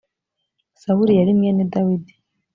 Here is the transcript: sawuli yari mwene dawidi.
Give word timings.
sawuli 0.81 1.13
yari 1.15 1.31
mwene 1.39 1.63
dawidi. 1.73 2.13